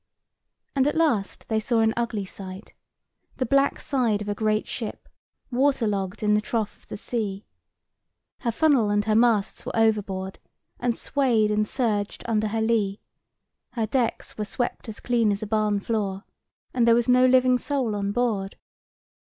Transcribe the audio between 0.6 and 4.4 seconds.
And at last they saw an ugly sight—the black side of a